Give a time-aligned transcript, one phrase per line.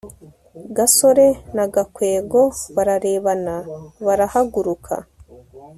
[0.77, 2.41] gasore na gakwego
[2.75, 3.55] bararebana
[4.05, 4.95] barahaguruka